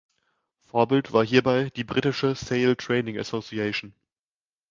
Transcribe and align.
Vorbild 0.63 1.13
war 1.13 1.23
hierbei 1.23 1.69
die 1.75 1.83
britische 1.83 2.33
Sail 2.33 2.75
Training 2.75 3.19
Association. 3.19 3.93